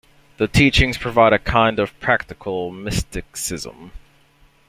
[0.37, 3.91] The teachings provide a kind of practical mysticism.